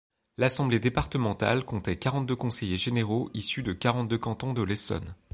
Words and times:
L’assemblée 0.39 0.79
départementale 0.79 1.63
comptait 1.63 1.97
quarante-deux 1.99 2.35
conseillers 2.35 2.79
généraux 2.79 3.29
issus 3.35 3.61
des 3.61 3.77
quarante-deux 3.77 4.17
cantons 4.17 4.51
de 4.53 4.63
l’Essonne. 4.63 5.13